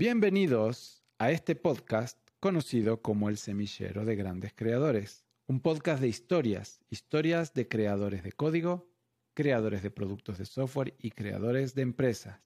[0.00, 6.78] Bienvenidos a este podcast conocido como El Semillero de Grandes Creadores, un podcast de historias,
[6.88, 8.88] historias de creadores de código,
[9.34, 12.40] creadores de productos de software y creadores de empresas.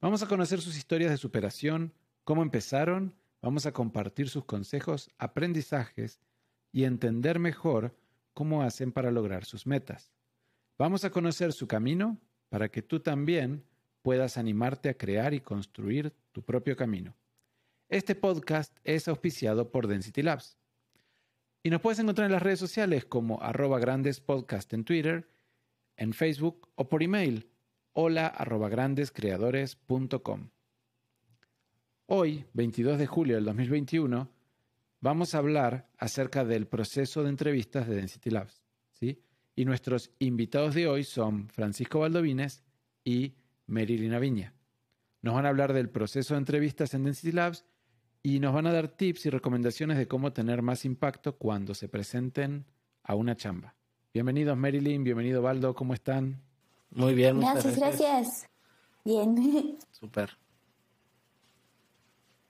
[0.00, 1.92] Vamos a conocer sus historias de superación,
[2.24, 6.22] cómo empezaron, vamos a compartir sus consejos, aprendizajes
[6.72, 7.94] y entender mejor
[8.32, 10.14] cómo hacen para lograr sus metas.
[10.78, 12.18] Vamos a conocer su camino
[12.48, 13.62] para que tú también
[14.02, 17.16] puedas animarte a crear y construir tu propio camino.
[17.88, 20.58] Este podcast es auspiciado por Density Labs.
[21.62, 25.28] Y nos puedes encontrar en las redes sociales como arroba grandespodcast en Twitter,
[25.96, 27.50] en Facebook o por email
[28.00, 30.50] hola arroba grandescreadores.com.
[32.06, 34.30] Hoy, 22 de julio del 2021,
[35.00, 38.62] vamos a hablar acerca del proceso de entrevistas de Density Labs.
[38.92, 39.20] ¿sí?
[39.56, 42.62] Y nuestros invitados de hoy son Francisco Baldovines
[43.02, 43.34] y
[43.68, 44.54] Merilina Viña.
[45.22, 47.64] Nos van a hablar del proceso de entrevistas en Density Labs
[48.22, 51.88] y nos van a dar tips y recomendaciones de cómo tener más impacto cuando se
[51.88, 52.64] presenten
[53.04, 53.74] a una chamba.
[54.12, 56.40] Bienvenidos Marilyn, bienvenido Baldo, ¿cómo están?
[56.90, 57.78] Muy bien, muchas gracias.
[57.78, 58.48] Gracias,
[59.04, 59.78] Bien.
[59.90, 60.30] Súper.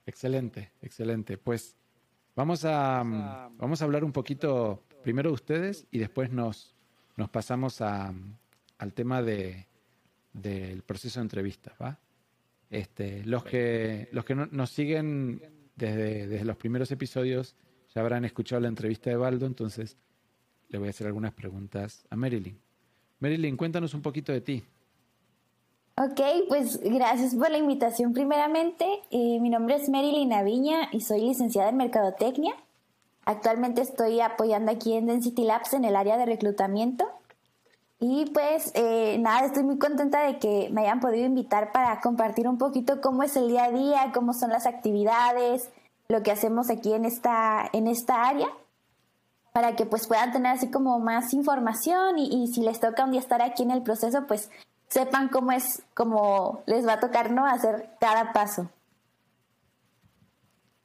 [0.07, 1.37] Excelente, excelente.
[1.37, 1.77] Pues
[2.35, 6.75] vamos a, vamos a hablar un poquito primero de ustedes y después nos,
[7.17, 8.15] nos pasamos a,
[8.79, 9.68] al tema de,
[10.39, 11.99] del proceso de entrevistas, ¿va?
[12.71, 15.43] Este, los que, los que nos siguen
[15.75, 17.57] desde, desde los primeros episodios
[17.95, 19.97] ya habrán escuchado la entrevista de Baldo, entonces
[20.69, 22.59] le voy a hacer algunas preguntas a Marilyn.
[23.21, 24.65] Marilyn, cuéntanos un poquito de ti.
[25.97, 28.85] Ok, pues gracias por la invitación primeramente.
[29.11, 32.55] Eh, mi nombre es Marilyn Aviña y soy licenciada en Mercadotecnia.
[33.25, 37.05] Actualmente estoy apoyando aquí en Density Labs en el área de reclutamiento.
[38.01, 42.47] Y pues eh, nada, estoy muy contenta de que me hayan podido invitar para compartir
[42.47, 45.69] un poquito cómo es el día a día, cómo son las actividades,
[46.09, 48.47] lo que hacemos aquí en esta, en esta área,
[49.53, 53.21] para que pues puedan tener así como más información y, si les toca un día
[53.21, 54.49] estar aquí en el proceso, pues
[54.87, 57.47] sepan cómo es, cómo les va a tocar, ¿no?
[57.47, 58.71] Hacer cada paso.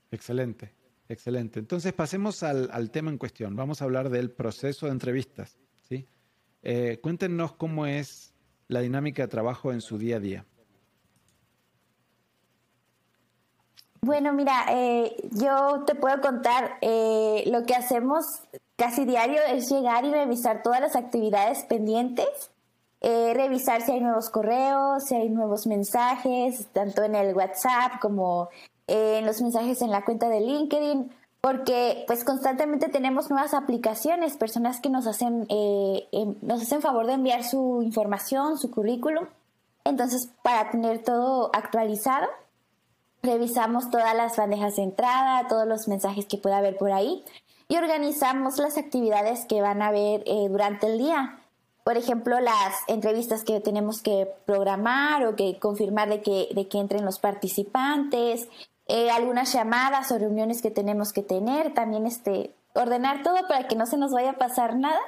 [0.09, 0.73] Excelente,
[1.07, 1.59] excelente.
[1.59, 3.55] Entonces pasemos al, al tema en cuestión.
[3.55, 5.57] Vamos a hablar del proceso de entrevistas.
[6.63, 8.33] Eh, cuéntenos cómo es
[8.69, 10.45] la dinámica de trabajo en su día a día.
[14.01, 18.25] Bueno, mira, eh, yo te puedo contar, eh, lo que hacemos
[18.77, 22.49] casi diario es llegar y revisar todas las actividades pendientes,
[23.01, 28.49] revisar si hay nuevos correos, si hay nuevos mensajes, tanto en el WhatsApp como
[28.87, 31.11] en los mensajes en la cuenta de LinkedIn
[31.43, 37.05] porque pues constantemente tenemos nuevas aplicaciones, personas que nos hacen, eh, em, nos hacen favor
[37.05, 39.25] de enviar su información, su currículum.
[39.83, 42.27] Entonces, para tener todo actualizado,
[43.21, 47.25] revisamos todas las bandejas de entrada, todos los mensajes que pueda haber por ahí
[47.67, 51.41] y organizamos las actividades que van a haber eh, durante el día.
[51.83, 56.79] Por ejemplo, las entrevistas que tenemos que programar o que confirmar de que, de que
[56.79, 58.47] entren los participantes,
[58.87, 63.75] eh, algunas llamadas o reuniones que tenemos que tener, también este, ordenar todo para que
[63.75, 64.99] no se nos vaya a pasar nada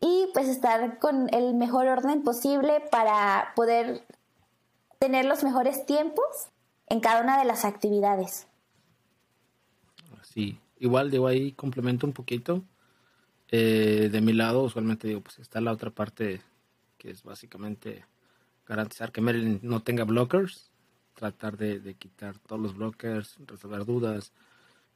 [0.00, 4.04] y pues estar con el mejor orden posible para poder
[4.98, 6.24] tener los mejores tiempos
[6.88, 8.46] en cada una de las actividades.
[10.22, 12.62] Sí, igual digo ahí complemento un poquito.
[13.48, 16.40] Eh, de mi lado, usualmente digo, pues está la otra parte
[16.98, 18.04] que es básicamente
[18.66, 20.71] garantizar que Marilyn no tenga blockers
[21.14, 24.32] tratar de, quitar todos los blockers, resolver dudas,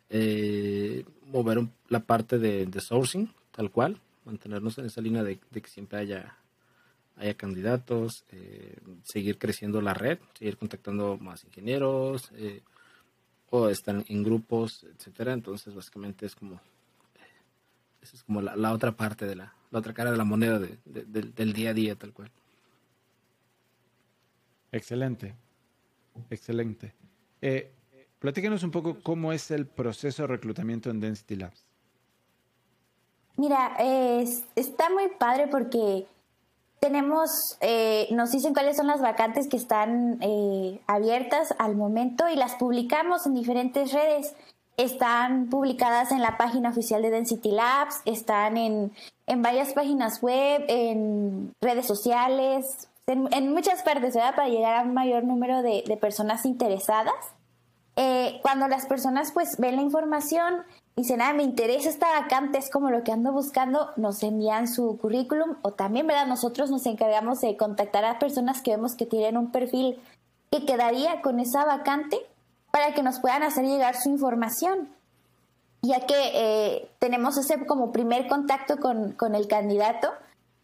[0.09, 5.99] eh, mover la parte de, sourcing, tal cual, mantenernos en esa línea de, que siempre
[5.99, 6.37] haya,
[7.17, 12.63] haya candidatos, eh, seguir creciendo la red, seguir contactando más ingenieros, eh,
[13.51, 15.33] o están en grupos, etcétera.
[15.33, 16.61] Entonces, básicamente es como
[18.03, 21.53] esa es como la, otra parte de la, la, otra cara de la moneda del
[21.53, 22.31] día a día, tal cual.
[24.71, 25.35] Excelente.
[26.31, 26.95] Excelente.
[27.41, 27.73] Eh,
[28.19, 31.67] platícanos un poco cómo es el proceso de reclutamiento en Density Labs.
[33.37, 33.77] Mira,
[34.55, 36.07] está muy padre porque
[36.81, 37.31] tenemos,
[37.61, 42.55] eh, nos dicen cuáles son las vacantes que están eh, abiertas al momento y las
[42.55, 44.35] publicamos en diferentes redes.
[44.77, 48.93] Están publicadas en la página oficial de Density Labs, están en,
[49.27, 54.35] en varias páginas web, en redes sociales, en, muchas partes, ¿verdad?
[54.35, 57.15] Para llegar a un mayor número de, personas interesadas.
[57.95, 60.65] Eh, cuando las personas pues ven la información
[60.97, 64.69] y dicen, ah, me interesa esta vacante, es como lo que ando buscando, nos envían
[64.69, 66.27] su currículum o también, ¿verdad?
[66.27, 69.99] Nosotros nos encargamos de contactar a personas que vemos que tienen un perfil
[70.51, 72.19] que quedaría con esa vacante
[72.71, 74.91] para que nos puedan hacer llegar su información,
[75.81, 80.13] ya que eh, tenemos ese como primer contacto con, con el candidato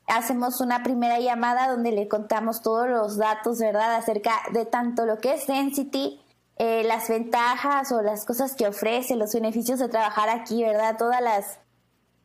[0.06, 3.94] hacemos una primera llamada donde le contamos todos los datos, ¿verdad?
[3.96, 6.20] Acerca de tanto lo que es Density,
[6.56, 10.96] eh, las ventajas o las cosas que ofrece, los beneficios de trabajar aquí, ¿verdad?
[10.96, 11.58] Todas las,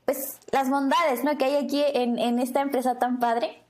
[0.05, 1.37] pues, las bondades, ¿no?
[1.37, 3.63] Que hay aquí en, en esta empresa tan padre.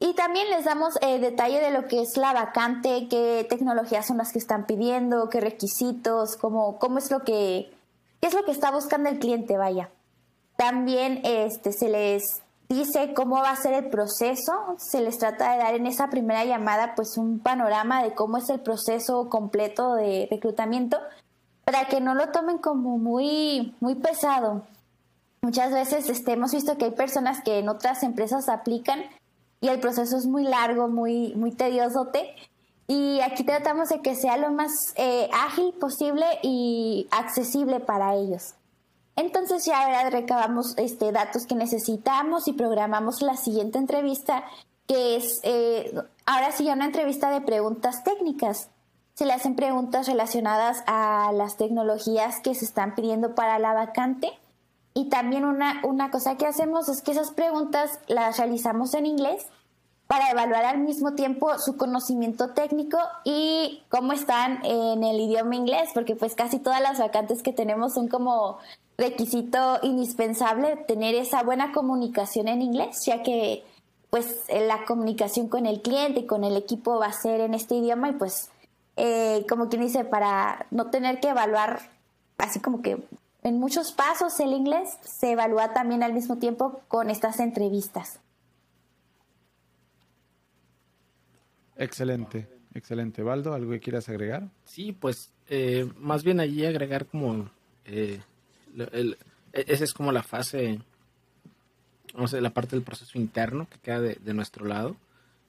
[0.00, 4.18] Y también les damos eh, detalle de lo que es la vacante, qué tecnologías son
[4.18, 7.72] las que están pidiendo, qué requisitos, cómo, cómo es lo que,
[8.20, 9.90] qué es lo que está buscando el cliente, vaya.
[10.56, 15.58] También este, se les dice cómo va a ser el proceso, se les trata de
[15.58, 20.28] dar en esa primera llamada pues un panorama de cómo es el proceso completo de
[20.30, 20.98] reclutamiento
[21.64, 24.62] para que no lo tomen como muy muy pesado.
[25.40, 29.00] Muchas veces este, hemos visto que hay personas que en otras empresas aplican
[29.60, 32.10] y el proceso es muy largo, muy muy tedioso
[32.90, 38.54] y aquí tratamos de que sea lo más eh, ágil posible y accesible para ellos.
[39.18, 44.44] Entonces ya recabamos este, datos que necesitamos y programamos la siguiente entrevista,
[44.86, 45.92] que es eh,
[46.24, 48.70] ahora sí ya una entrevista de preguntas técnicas.
[49.14, 54.30] Se le hacen preguntas relacionadas a las tecnologías que se están pidiendo para la vacante.
[54.94, 59.48] Y también una, una cosa que hacemos es que esas preguntas las realizamos en inglés
[60.06, 65.90] para evaluar al mismo tiempo su conocimiento técnico y cómo están en el idioma inglés,
[65.92, 68.58] porque pues casi todas las vacantes que tenemos son como
[68.98, 73.64] requisito indispensable tener esa buena comunicación en inglés, ya que
[74.10, 77.76] pues la comunicación con el cliente y con el equipo va a ser en este
[77.76, 78.50] idioma y pues
[78.96, 81.78] eh, como quien dice, para no tener que evaluar
[82.36, 82.98] así como que
[83.42, 88.18] en muchos pasos el inglés se evalúa también al mismo tiempo con estas entrevistas.
[91.76, 93.22] Excelente, excelente.
[93.22, 94.48] Valdo, ¿algo que quieras agregar?
[94.64, 97.48] Sí, pues eh, más bien allí agregar como
[97.84, 98.20] eh,
[98.76, 99.16] e,
[99.52, 100.80] esa es como la fase,
[102.14, 104.96] vamos a la parte del proceso interno que queda de, nuestro lado.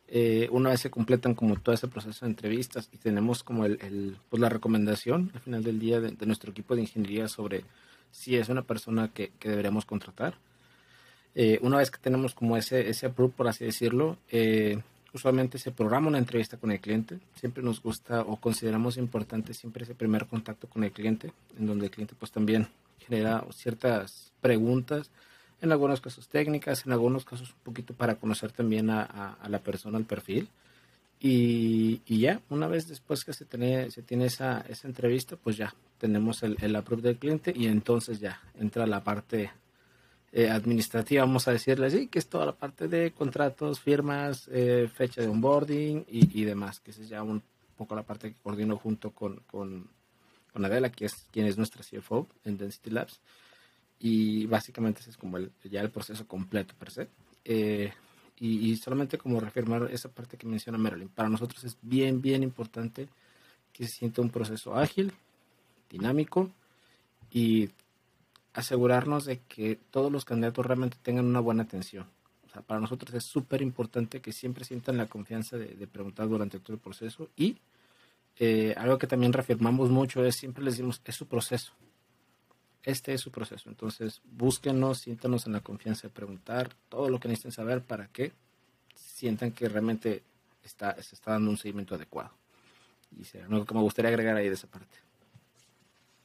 [0.07, 4.17] Eh, una vez se completan como todo ese proceso de entrevistas y tenemos como el,
[4.29, 7.63] pues la recomendación al final del día de, nuestro equipo de ingeniería sobre
[8.11, 10.35] si es una persona que, deberíamos contratar.
[11.35, 14.81] Eh, una vez que tenemos como ese, ese approve, por así decirlo, eh,
[15.13, 17.19] usualmente se programa una entrevista con el cliente.
[17.35, 21.85] Siempre nos gusta o consideramos importante siempre ese primer contacto con el cliente, en donde
[21.85, 22.67] el cliente pues también
[22.99, 25.11] genera ciertas preguntas,
[25.61, 29.97] en algunos casos técnicas, en algunos casos un poquito para conocer también a, la persona,
[29.97, 30.47] al perfil.
[31.19, 35.73] Y, ya, una vez después que se tiene, se tiene esa, esa entrevista, pues ya
[35.97, 39.51] tenemos el, el approve del cliente y entonces ya entra la parte
[40.31, 44.87] eh, administrativa, vamos a decirle así, que es toda la parte de contratos, firmas, eh,
[44.93, 47.41] fecha de onboarding y, demás, que es ya un
[47.75, 49.87] poco la parte que coordino junto con,
[50.51, 53.19] con Adela, que es quien es nuestra CFO en Density Labs.
[53.99, 57.09] Y básicamente ese es como el, ya el proceso completo per se.
[57.43, 57.91] Eh,
[58.41, 61.09] y, solamente como reafirmar esa parte que menciona Marilyn.
[61.09, 63.09] Para nosotros es bien, bien importante
[63.73, 65.11] que se sienta un proceso ágil,
[65.89, 66.49] dinámico
[67.31, 67.69] y
[68.53, 72.05] asegurarnos de que todos los candidatos realmente tengan una buena atención.
[72.47, 76.29] O sea, para nosotros es súper importante que siempre sientan la confianza de, de preguntar
[76.29, 77.57] durante todo el proceso y
[78.39, 81.73] eh, algo que también reafirmamos mucho es siempre les decimos, es su proceso.
[82.83, 83.69] Este es su proceso.
[83.69, 88.31] Entonces, búsquenos, siéntanos en la confianza de preguntar todo lo que necesiten saber para que
[88.95, 90.23] sientan que realmente
[90.63, 92.31] está, se está dando un seguimiento adecuado.
[93.19, 94.95] Y sea algo que me gustaría agregar ahí de esa parte.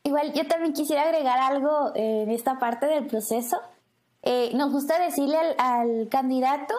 [0.04, 3.60] Igual, yo también quisiera agregar algo eh, en esta parte del proceso.
[4.22, 6.74] Eh, nos gusta decirle al, al candidato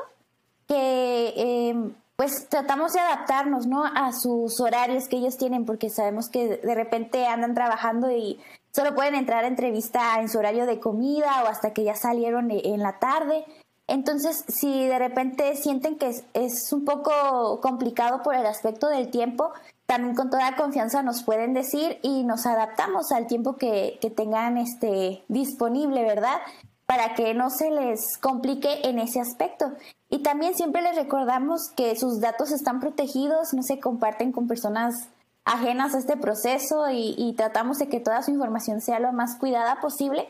[0.68, 3.84] que pues tratamos de adaptarnos, ¿no?
[3.84, 8.40] A sus horarios que ellos tienen, porque sabemos que de repente andan trabajando y
[8.72, 12.52] solo pueden entrar a entrevista en su horario de comida o hasta que ya salieron
[12.52, 13.46] e, en la tarde.
[13.88, 19.52] Entonces, si de repente sienten que es, un poco complicado por el aspecto del tiempo,
[19.86, 24.58] también con toda confianza nos pueden decir y nos adaptamos al tiempo que, que tengan
[24.58, 26.40] este disponible, ¿verdad?
[26.88, 29.74] Para que no se les complique en ese aspecto.
[30.16, 35.10] Y también siempre les recordamos que sus datos están protegidos, no se comparten con personas
[35.44, 39.82] ajenas a este proceso y, tratamos de que toda su información sea lo más cuidada
[39.82, 40.30] posible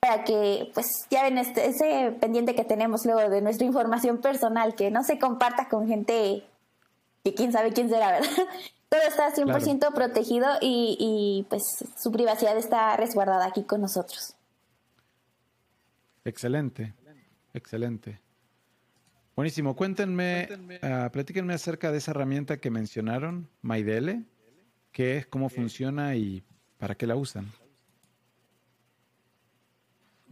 [0.00, 4.74] para que, pues, ya ven este, ese pendiente que tenemos luego de nuestra información personal,
[4.74, 6.42] que no se comparta con gente
[7.22, 8.30] que quién sabe quién será, ¿verdad?
[8.88, 11.62] Todo está 100% protegido y, y, pues,
[11.94, 14.34] su privacidad está resguardada aquí con nosotros.
[16.24, 16.94] Excelente,
[17.52, 18.25] excelente.
[19.36, 19.76] Buenísimo.
[19.76, 20.48] Cuéntenme,
[20.82, 24.24] uh, platíquenme acerca de esa herramienta que mencionaron, MyDele,
[24.96, 25.26] ¿Qué es?
[25.26, 26.16] ¿Cómo funciona?
[26.16, 26.42] ¿Y
[26.78, 27.52] para qué la usan?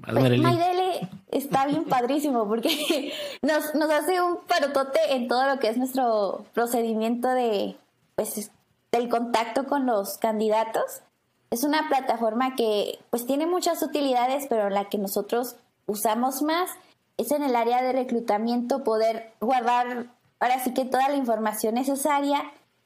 [0.00, 5.68] Pues, MyDL está bien padrísimo porque nos, nos hace un parotote en todo lo que
[5.68, 7.76] es nuestro procedimiento de,
[8.16, 8.50] pues,
[8.90, 11.02] del contacto con los candidatos.
[11.50, 16.70] Es una plataforma que pues tiene muchas utilidades, pero la que nosotros usamos más
[17.16, 20.08] es en el área de reclutamiento poder guardar
[20.40, 22.42] ahora sí que toda la información necesaria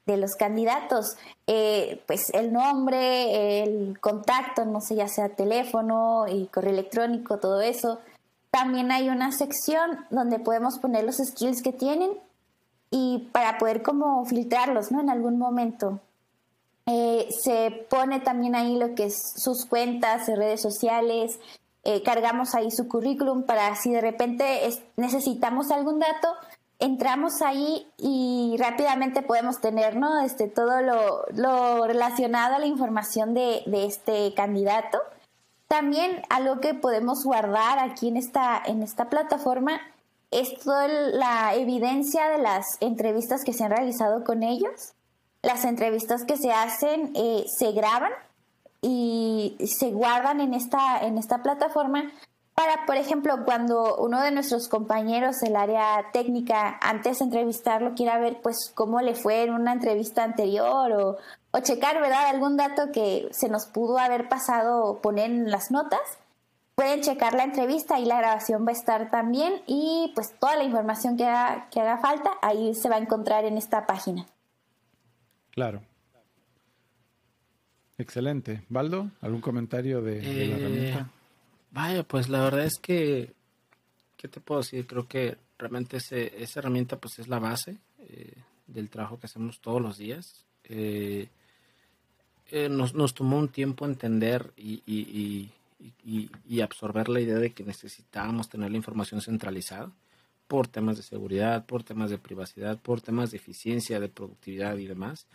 [0.06, 1.16] de los candidatos,
[1.46, 7.60] eh, pues el nombre, el contacto, no sé, ya sea teléfono y correo electrónico, todo
[7.60, 7.98] eso.
[8.50, 12.10] También hay una sección donde podemos poner los skills que tienen
[12.90, 15.00] y para poder como filtrarlos, ¿no?
[15.00, 16.00] En algún momento.
[16.86, 21.38] Eh, se pone también ahí lo que es sus cuentas, redes sociales,
[21.84, 26.28] eh, cargamos ahí su currículum para si de repente necesitamos algún dato,
[26.78, 30.20] entramos ahí y rápidamente podemos tener ¿no?
[30.20, 34.98] este, todo lo, relacionado a la información de, este candidato.
[35.66, 39.80] También algo que podemos guardar aquí en esta, en esta plataforma
[40.30, 44.92] es toda la evidencia de las entrevistas que se han realizado con ellos.
[45.42, 48.12] Las entrevistas que se hacen eh, se graban
[48.80, 52.12] y se guardan en esta, en esta plataforma
[52.58, 58.18] para, por ejemplo, cuando uno de nuestros compañeros del área técnica, antes de entrevistarlo, quiera
[58.18, 61.18] ver pues cómo le fue en una entrevista anterior o,
[61.52, 66.00] o checar, ¿verdad?, algún dato que se nos pudo haber pasado poner en las notas,
[66.74, 70.64] pueden checar la entrevista y la grabación va a estar también y pues toda la
[70.64, 74.26] información que haga, que haga falta ahí se va a encontrar en esta página.
[75.52, 75.80] Claro.
[77.98, 78.62] Excelente.
[78.68, 81.00] Baldo, ¿algún comentario de, de la herramienta?
[81.00, 81.18] Eh,
[81.70, 83.32] Vaya, pues la verdad es que,
[84.16, 84.86] ¿qué te puedo decir?
[84.86, 88.32] Creo que realmente ese, esa herramienta pues es la base eh,
[88.66, 90.44] del trabajo que hacemos todos los días.
[90.64, 91.28] Eh,
[92.50, 95.50] eh, nos, nos, tomó un tiempo entender y, y,
[96.04, 99.90] y, y, absorber la idea de que necesitábamos tener la información centralizada
[100.46, 104.86] por temas de seguridad, por temas de privacidad, por temas de eficiencia, de productividad y
[104.86, 105.26] demás.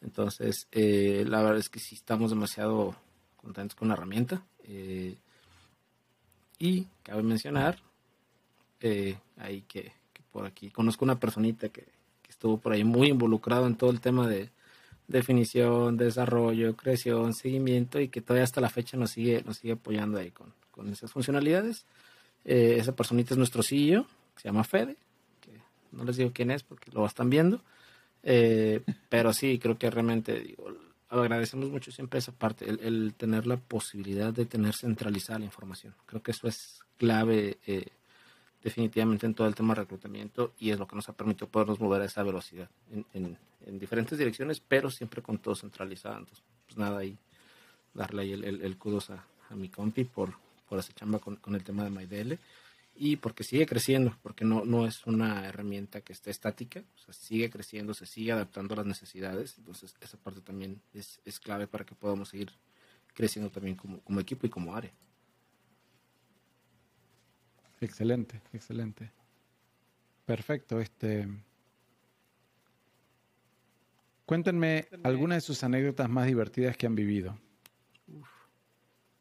[0.00, 2.94] Entonces, la verdad es que sí estamos demasiado
[3.36, 4.44] contentos con la herramienta.
[6.58, 7.78] Y cabe mencionar,
[8.80, 9.92] eh, ahí que,
[10.32, 11.92] por aquí conozco una personita que,
[12.28, 14.50] estuvo por ahí muy involucrado en todo el tema de
[15.06, 20.18] definición, desarrollo, creación, seguimiento y que todavía hasta la fecha nos sigue, nos sigue apoyando
[20.18, 20.52] ahí con,
[20.88, 21.86] esas funcionalidades.
[22.44, 24.96] Eh, esa personita es nuestro CEO, que se llama Fede,
[25.40, 25.52] que
[25.92, 27.62] no les digo quién es porque lo están viendo,
[28.24, 30.66] eh, pero sí, creo que realmente digo,
[31.08, 35.94] agradecemos mucho siempre esa parte, el, tener la posibilidad de tener centralizada la información.
[36.06, 37.86] Creo que eso es clave eh,
[38.62, 41.80] definitivamente en todo el tema de reclutamiento y es lo que nos ha permitido podernos
[41.80, 42.70] mover a esa velocidad
[43.12, 43.38] en,
[43.78, 46.18] diferentes direcciones, pero siempre con todo centralizado.
[46.18, 47.16] Entonces, pues nada, ahí
[47.92, 50.34] darle ahí el, el, kudos a, mi compi por,
[50.68, 52.38] por esa chamba con, con el tema de MyDL
[52.96, 57.14] y porque sigue creciendo, porque no, no es una herramienta que esté estática, o sea,
[57.14, 61.66] sigue creciendo, se sigue adaptando a las necesidades, entonces esa parte también es, es clave
[61.66, 62.52] para que podamos seguir
[63.14, 64.92] creciendo también como, como equipo y como área.
[67.80, 69.10] Excelente, excelente.
[70.24, 71.28] Perfecto, este...
[74.24, 77.38] Cuéntenme algunas de sus anécdotas más divertidas que han vivido.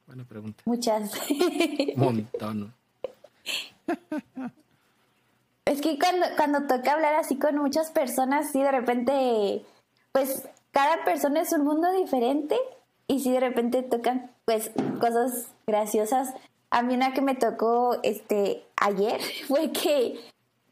[0.07, 0.63] buena pregunta.
[0.65, 1.11] Muchas.
[1.29, 2.73] Un montón.
[5.65, 9.65] Es que cuando, cuando toca hablar así con muchas personas, sí, de repente,
[10.11, 12.57] pues cada persona es un mundo diferente
[13.07, 16.33] y sí, de repente tocan, pues, cosas graciosas.
[16.69, 20.19] A mí una que me tocó este ayer fue que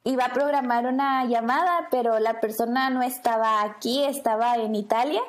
[0.03, 5.21] iba a programar una llamada, pero la persona no estaba aquí, estaba en Italia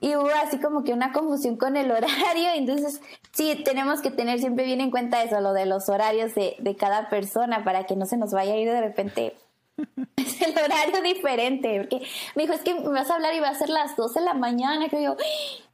[0.00, 3.00] y hubo así como que una confusión con el horario, entonces
[3.34, 6.76] sí, tenemos que tener siempre bien en cuenta eso, lo de los horarios de, de
[6.76, 9.34] cada persona para que no se nos vaya a ir de repente
[10.16, 13.48] es el horario diferente, porque me dijo, es que me vas a hablar y va
[13.48, 15.16] a ser las 12 de la mañana, que yo,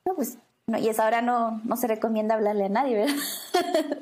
[0.05, 3.15] no, pues, no, y esa hora no, no se recomienda hablarle a nadie, ¿verdad?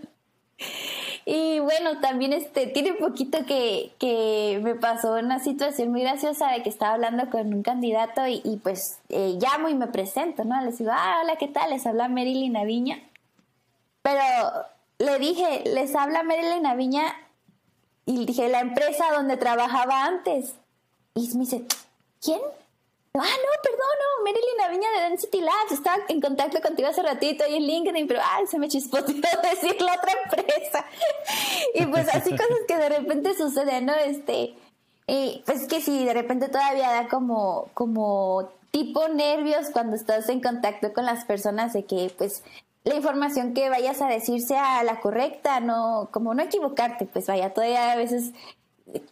[1.30, 6.50] Y bueno, también este, tiene un poquito que, que me pasó una situación muy graciosa
[6.52, 10.58] de que estaba hablando con un candidato y, pues eh, llamo y me presento, ¿no?
[10.64, 11.68] Les digo, ah, hola, ¿qué tal?
[11.68, 13.02] Les habla Marilyn Aviña.
[14.08, 14.66] Pero
[14.98, 17.14] le dije, les habla Marilyn Aviña
[18.06, 20.54] y dije, la empresa donde trabajaba antes.
[21.14, 21.66] Y me dice,
[22.22, 22.40] ¿quién?
[23.14, 27.44] ah, no, perdón, no, Marilyn Aviña de Density Labs, estaba en contacto contigo hace ratito
[27.44, 30.86] ahí en LinkedIn, pero ay, se me chispoteó decir la otra empresa.
[31.74, 33.94] y pues así cosas que de repente suceden, ¿no?
[33.94, 34.54] Este,
[35.06, 40.40] y pues que si de repente todavía da como, como tipo nervios cuando estás en
[40.40, 42.42] contacto con las personas de que pues
[42.88, 47.52] la información que vayas a decir sea la correcta, no, como no equivocarte, pues vaya,
[47.52, 48.32] todavía a veces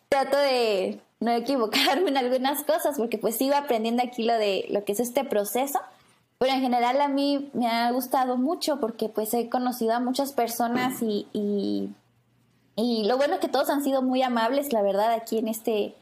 [0.08, 4.84] trato de no equivocarme en algunas cosas, porque pues sigo aprendiendo aquí lo de lo
[4.84, 5.78] que es este proceso.
[6.38, 10.32] Pero en general a mí me ha gustado mucho porque pues he conocido a muchas
[10.32, 15.38] personas y, y, lo bueno es que todos han sido muy amables, la verdad, aquí
[15.38, 15.94] en este,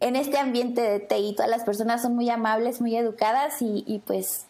[0.00, 1.34] en este ambiente de TI.
[1.34, 4.45] Todas las personas son muy amables, muy educadas y, y pues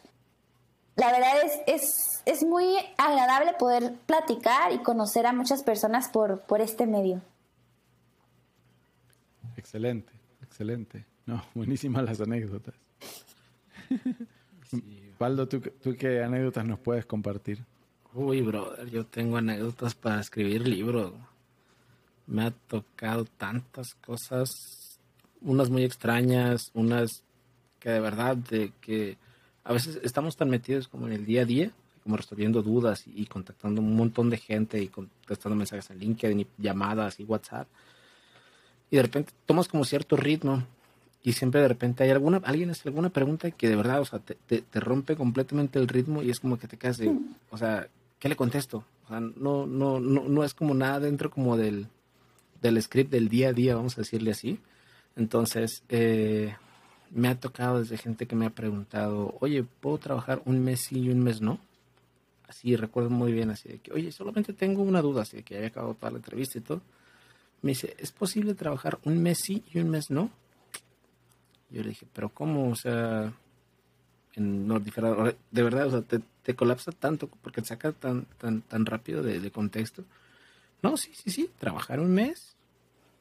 [0.96, 6.40] la verdad es, es, es, muy agradable poder platicar y conocer a muchas personas por,
[6.40, 7.20] por este medio.
[9.56, 10.12] Excelente,
[10.42, 11.04] excelente.
[11.26, 12.74] No, buenísimas las anécdotas.
[15.18, 17.64] Valdo, ¿tú, ¿tú, qué anécdotas nos puedes compartir?
[18.14, 21.12] Uy, brother, yo tengo anécdotas para escribir libros.
[22.26, 24.98] Me ha tocado tantas cosas,
[25.42, 27.22] unas muy extrañas, unas
[27.78, 29.18] que de verdad, de que
[29.66, 31.72] a veces estamos tan metidos como en el día a día,
[32.04, 36.46] como resolviendo dudas y, contactando un montón de gente y contestando mensajes en LinkedIn y
[36.56, 37.66] llamadas y WhatsApp.
[38.92, 40.64] Y de repente tomas como cierto ritmo
[41.24, 44.20] y siempre de repente hay alguna, alguien hace alguna pregunta que de verdad, o sea,
[44.20, 47.12] te, te, rompe completamente el ritmo y es como que te quedas de,
[47.50, 47.88] o sea,
[48.20, 48.84] ¿qué le contesto?
[49.06, 51.88] O sea, no, no, no, no es como nada dentro como del,
[52.62, 54.60] del script del día a día, vamos a decirle así.
[55.16, 56.54] Entonces, eh,
[57.10, 61.00] me ha tocado desde gente que me ha preguntado, oye, ¿puedo trabajar un mes sí
[61.00, 61.58] y un mes no?
[62.48, 65.56] Así recuerdo muy bien, así de que, oye, solamente tengo una duda, así de que
[65.56, 66.80] había acabado toda la entrevista y todo.
[67.62, 70.30] Me dice, ¿es posible trabajar un mes sí y un mes no?
[71.70, 72.70] Yo le dije, pero ¿cómo?
[72.70, 73.32] O sea,
[74.34, 79.22] en de verdad, o sea, te, colapsa tanto porque te saca tan, tan, tan rápido
[79.22, 80.04] de, de contexto.
[80.82, 82.54] No, sí, sí, sí, trabajar un mes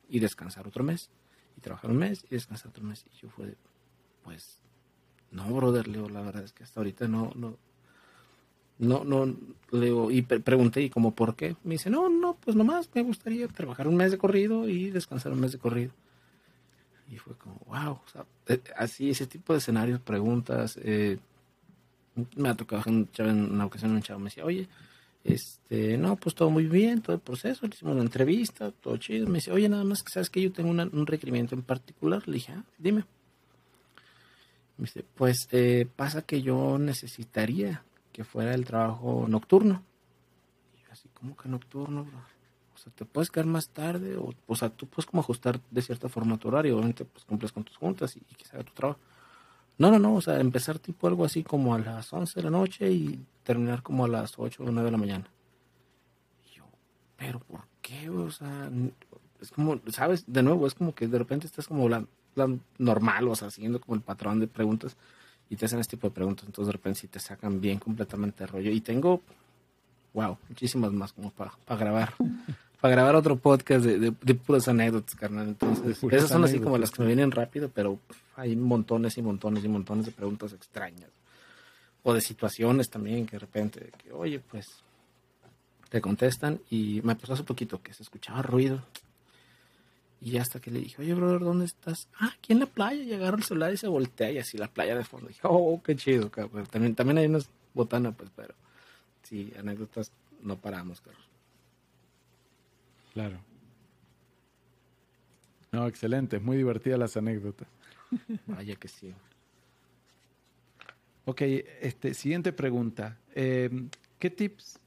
[0.09, 1.09] y descansar otro mes.
[1.57, 3.05] Y trabajar un mes y descansar otro mes.
[3.11, 3.55] Y yo fue,
[4.25, 4.59] pues,
[5.31, 7.57] no, brother, Leo, la verdad es que hasta ahorita no, no,
[8.79, 9.33] no, no,
[9.71, 11.55] Leo, y pregunté, ¿y como por qué?
[11.63, 15.31] Me dice, no, no, pues nomás me gustaría trabajar un mes de corrido y descansar
[15.31, 15.91] un mes de corrido.
[17.09, 21.19] Y fue como, wow, o sea, eh, así, ese tipo de escenarios, preguntas, eh,
[22.35, 24.67] me ha tocado en una ocasión un chavo me decía, oye,
[25.25, 29.27] este, no, pues todo muy bien, todo el proceso, le hicimos una entrevista, todo chido.
[29.27, 32.27] Me dice, oye, nada más que sabes que yo tengo un requerimiento en particular.
[32.27, 33.05] Le dije, ah, dime.
[34.77, 39.83] Me dice, pues eh, pasa que yo necesitaría que fuera el trabajo nocturno.
[40.75, 42.17] Y yo así, ¿cómo que nocturno, bro?
[42.73, 45.81] O sea, te puedes quedar más tarde, o, o sea, tú puedes como ajustar de
[45.81, 48.65] cierta forma tu horario, obviamente pues cumples con tus juntas y, y que se haga
[48.65, 48.99] tu trabajo.
[49.77, 52.49] No, no, no, o sea, empezar tipo algo así como a las 11 de la
[52.49, 55.29] noche y terminar como a las 8 o 9 de la mañana.
[56.45, 56.63] Y yo,
[57.17, 58.09] pero ¿por qué?
[58.09, 58.69] O sea,
[59.41, 60.23] es como, ¿sabes?
[60.27, 62.05] De nuevo, es como que de repente estás como la,
[62.77, 64.95] normal, o sea, siguiendo como el patrón de preguntas
[65.49, 66.45] y te hacen este tipo de preguntas.
[66.45, 68.71] Entonces de repente sí te sacan bien completamente el rollo.
[68.71, 69.21] Y tengo,
[70.13, 72.13] wow, muchísimas más como para, para grabar.
[72.81, 75.47] para grabar otro podcast de, de, puras anécdotas, carnal.
[75.47, 77.99] Entonces, esas son así como las que me vienen rápido, pero
[78.35, 81.09] hay montones y montones y montones de preguntas extrañas.
[82.03, 84.83] O de situaciones también que de repente, que oye, pues
[85.89, 88.83] te contestan y me pasó hace poquito que se escuchaba ruido.
[90.25, 92.09] Y hasta que le dije, oye, brother, ¿dónde estás?
[92.19, 93.03] Ah, aquí en la playa.
[93.03, 95.27] Y agarro el celular y se voltea y así la playa de fondo.
[95.27, 96.65] Y dije, oh, qué chido, cabrón.
[96.65, 98.55] También, también hay unas botanas, pues, pero
[99.21, 100.11] sí, anécdotas
[100.41, 101.21] no paramos, cabrón.
[103.13, 103.37] Claro.
[105.71, 106.39] No, excelente.
[106.39, 107.67] Muy divertidas las anécdotas.
[108.47, 109.13] Vaya que sí.
[111.25, 111.41] Ok,
[111.81, 113.19] este, siguiente pregunta.
[113.35, 113.69] Eh,
[114.17, 114.79] ¿Qué tips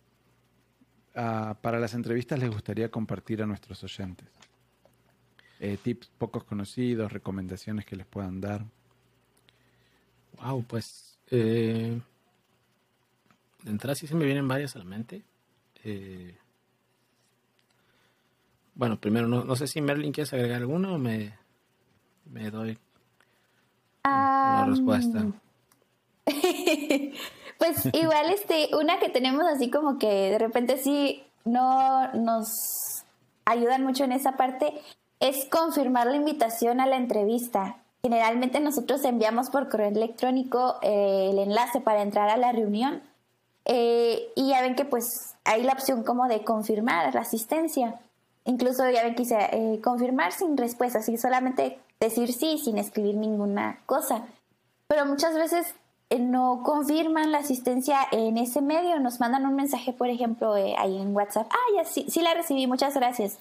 [1.14, 4.26] ah, para las entrevistas les gustaría compartir a nuestros oyentes?
[5.60, 8.64] Eh, tips pocos conocidos, recomendaciones que les puedan dar.
[10.40, 12.00] Wow, pues eh,
[13.64, 15.22] de entrada sí se me vienen varias a la mente.
[18.74, 21.34] bueno, primero, no, sé si Merlin quieres agregar alguna o me,
[22.26, 22.78] me doy
[24.04, 25.26] la respuesta.
[27.58, 32.46] pues igual este, una que tenemos así como que de repente sí no nos
[33.44, 34.74] ayudan mucho en esa parte
[35.20, 37.76] es confirmar la invitación a la entrevista.
[38.02, 43.02] Generalmente nosotros enviamos por correo electrónico eh, el enlace para entrar a la reunión
[43.64, 48.00] eh, y ya ven que pues hay la opción como de confirmar la asistencia.
[48.44, 53.16] Incluso ya ven que dice eh, confirmar sin respuesta, así solamente decir sí sin escribir
[53.16, 54.22] ninguna cosa.
[54.86, 55.74] Pero muchas veces
[56.16, 61.14] no confirman la asistencia en ese medio, nos mandan un mensaje, por ejemplo, ahí en
[61.14, 63.38] WhatsApp, ah, ya sí, sí la recibí, muchas gracias,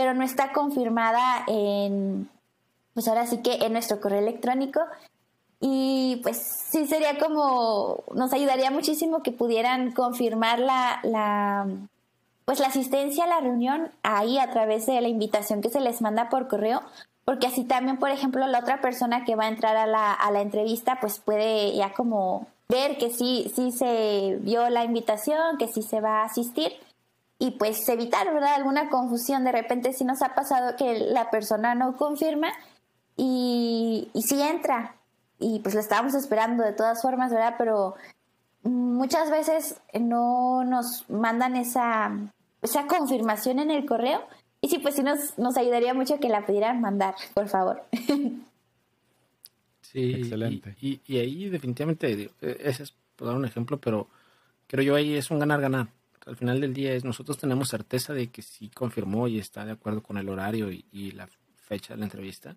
[0.00, 2.26] pero no está confirmada en,
[2.94, 4.80] pues ahora sí que en nuestro correo electrónico.
[5.60, 6.38] Y pues
[6.70, 11.66] sí sería como, nos ayudaría muchísimo que pudieran confirmar la, la,
[12.46, 16.00] pues la asistencia a la reunión ahí a través de la invitación que se les
[16.00, 16.80] manda por correo,
[17.26, 20.30] porque así también, por ejemplo, la otra persona que va a entrar a la, a
[20.30, 25.68] la entrevista, pues puede ya como ver que sí, sí se vio la invitación, que
[25.68, 26.72] sí se va a asistir
[27.40, 28.54] y pues evitar, ¿verdad?
[28.54, 29.44] Alguna confusión.
[29.44, 32.52] De repente si nos ha pasado que la persona no confirma
[33.16, 34.94] y, y sí entra
[35.40, 37.54] y pues lo estábamos esperando de todas formas, ¿verdad?
[37.56, 37.94] Pero
[38.62, 42.12] muchas veces no nos mandan esa,
[42.60, 44.20] esa confirmación en el correo
[44.60, 47.82] y sí, pues sí nos, nos ayudaría mucho que la pudieran mandar, por favor.
[49.82, 50.76] Sí, excelente.
[50.80, 54.06] Y, y, ahí definitivamente, e, ese es por dar un ejemplo, pero
[54.68, 55.88] creo yo ahí es un ganar-ganar.
[56.26, 59.72] Al final del día es nosotros tenemos certeza de que sí confirmó y está de
[59.72, 62.56] acuerdo con el horario y, la fecha de la entrevista.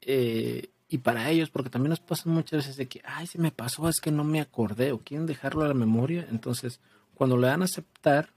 [0.00, 3.50] Eh, y para ellos, porque también nos pasa muchas veces de que, ay, se me
[3.50, 6.26] pasó, es que no me acordé o quieren dejarlo a la memoria.
[6.30, 6.80] Entonces,
[7.14, 8.30] cuando le dan a aceptar,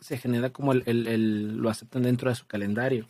[0.00, 3.08] se genera como el, el, lo aceptan dentro de su calendario.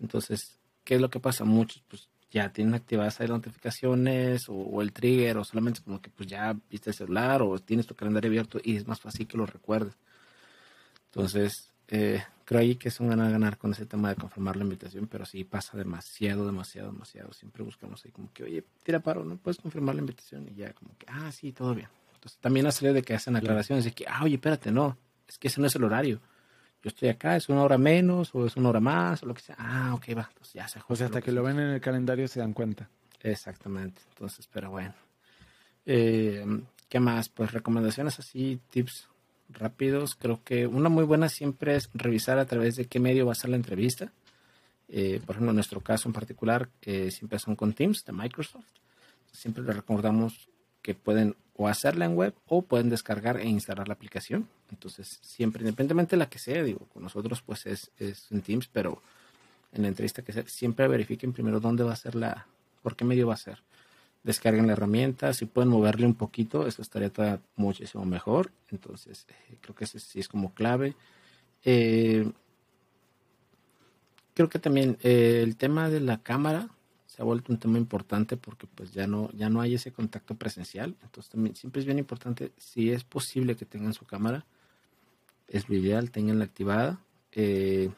[0.00, 1.44] Entonces, ¿qué es lo que pasa?
[1.44, 6.28] Muchos, pues ya tienen activadas las notificaciones o, el trigger o solamente como que pues
[6.28, 9.46] ya viste el celular o tienes tu calendario abierto y es más fácil que lo
[9.46, 9.94] recuerdes.
[11.06, 14.64] Entonces, eh, creo ahí que es un ganar ganar con ese tema de confirmar la
[14.64, 17.32] invitación, pero sí pasa demasiado, demasiado, demasiado.
[17.32, 19.36] Siempre buscamos ahí como que, oye, tira paro, ¿no?
[19.36, 21.88] Puedes confirmar la invitación y ya como que, ah, sí, todo bien.
[22.14, 25.38] Entonces, también ha salido de que hacen aclaraciones de que, ah, oye, espérate, no, es
[25.38, 26.20] que ese no es el horario
[26.84, 29.40] yo estoy acá, es una hora menos o es una hora más o lo que
[29.40, 29.56] sea.
[29.58, 32.28] Ah, ok, va, entonces ya se O sea, hasta que, lo ven en el calendario
[32.28, 32.90] se dan cuenta.
[33.22, 34.92] Exactamente, entonces, pero bueno.
[35.86, 36.44] Eh,
[36.90, 37.30] ¿Qué más?
[37.30, 39.08] Pues recomendaciones así, tips
[39.48, 40.14] rápidos.
[40.14, 43.36] Creo que una muy buena siempre es revisar a través de qué medio va a
[43.36, 44.12] ser la entrevista.
[44.88, 48.68] Eh, por ejemplo, en nuestro caso en particular, eh, siempre son con Teams de Microsoft.
[49.32, 50.50] Siempre le recordamos
[50.82, 54.48] que pueden o hacerla en web o pueden descargar e instalar la aplicación.
[54.70, 58.68] Entonces, siempre, independientemente de la que sea, digo, con nosotros pues es, es en Teams,
[58.68, 59.00] pero
[59.72, 62.46] en la entrevista que sea, siempre verifiquen primero dónde va a ser la,
[62.82, 63.62] por qué medio va a ser.
[64.22, 68.50] Descarguen la herramienta, si pueden moverle un poquito, eso estaría muchísimo mejor.
[68.70, 70.96] Entonces, eh, creo que ese sí es como clave.
[71.64, 72.30] Eh,
[74.34, 76.68] creo que también eh, el tema de la cámara,
[77.14, 80.34] se ha vuelto un tema importante porque pues ya no, ya no hay ese contacto
[80.34, 80.96] presencial.
[81.00, 84.44] Entonces también siempre es bien importante, si es posible que tengan su cámara,
[85.46, 86.98] es lo ideal, tenganla activada.
[87.30, 87.88] Eh,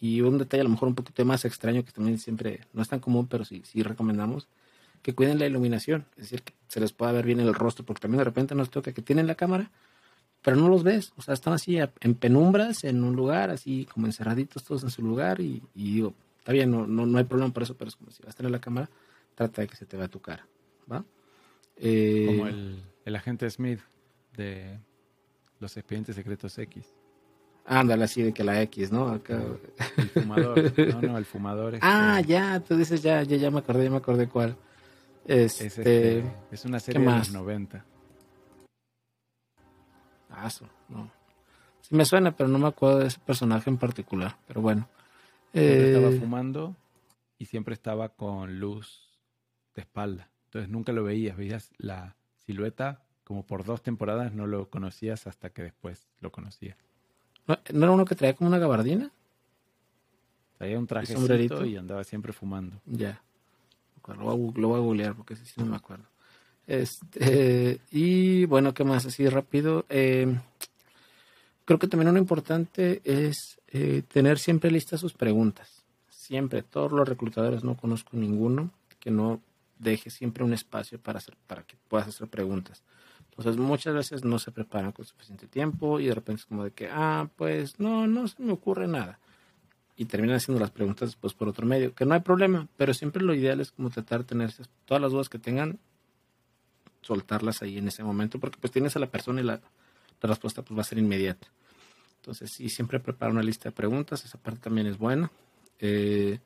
[0.00, 2.88] y un detalle a lo mejor un poquito más extraño que también siempre no es
[2.88, 4.48] tan común, pero sí, sí recomendamos,
[5.00, 8.02] que cuiden la iluminación, es decir, que se les pueda ver bien el rostro, porque
[8.02, 9.70] también de repente nos toca que tienen la cámara,
[10.42, 14.06] pero no los ves, o sea, están así en penumbras, en un lugar, así como
[14.06, 16.12] encerraditos todos en su lugar, y, y digo,
[16.46, 18.52] Está bien, no, no, hay problema por eso, pero es como si vas a tener
[18.52, 18.88] la cámara,
[19.34, 20.46] trata de que se te vea tu cara,
[20.88, 21.04] ¿va?
[21.74, 23.80] Eh, como el, el, agente Smith
[24.36, 24.78] de
[25.58, 26.94] los expedientes secretos X.
[27.64, 29.08] Ándale, así de que la X, ¿no?
[29.08, 29.42] Acá...
[29.96, 31.74] El fumador, no, no, el fumador.
[31.74, 31.84] Este...
[31.84, 34.56] Ah, ya, tú dices, ya, ya, ya me acordé, ya me acordé cuál.
[35.24, 37.84] Este, es, este, es una serie de los 90.
[40.30, 41.10] Ah, eso, no.
[41.80, 44.88] Sí me suena, pero no me acuerdo de ese personaje en particular, pero bueno
[45.60, 46.76] estaba eh, fumando
[47.38, 49.18] y siempre estaba con luz
[49.74, 50.30] de espalda.
[50.46, 55.50] Entonces nunca lo veías, veías la silueta como por dos temporadas no lo conocías hasta
[55.50, 56.76] que después lo conocías.
[57.46, 59.10] ¿No, era uno que traía como una gabardina?
[60.58, 62.80] Traía un traje y, y andaba siempre fumando.
[62.86, 63.20] Ya.
[64.06, 66.04] Lo voy, a, googlear porque sí no me acuerdo.
[66.66, 69.06] Este, y bueno, ¿qué más?
[69.06, 69.84] Así rápido.
[69.88, 70.38] Eh,
[71.66, 75.84] creo que también uno importante es eh, tener siempre listas sus preguntas.
[76.08, 79.42] Siempre, todos los reclutadores, no conozco ninguno que no
[79.78, 82.82] deje siempre un espacio para, hacer, para que puedas hacer preguntas.
[83.30, 86.70] Entonces, muchas veces no se preparan con suficiente tiempo y de repente es como de
[86.70, 89.18] que, ah, pues no, no se me ocurre nada.
[89.96, 93.22] Y terminan haciendo las preguntas después por otro medio, que no hay problema, pero siempre
[93.22, 94.52] lo ideal es como tratar de tener
[94.84, 95.78] todas las dudas que tengan,
[97.02, 99.60] soltarlas ahí en ese momento, porque pues tienes a la persona y la,
[100.20, 101.46] la respuesta pues va a ser inmediata.
[102.16, 105.30] Entonces, sí, siempre prepara una lista de preguntas, esa parte también es buena.
[105.78, 106.38] Eh,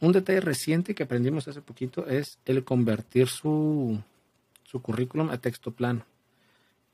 [0.00, 4.00] un detalle reciente que aprendimos hace poquito es el convertir su,
[4.64, 6.04] su currículum a texto plano.